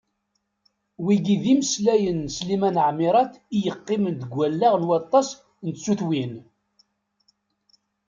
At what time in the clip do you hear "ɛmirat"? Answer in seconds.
2.89-3.33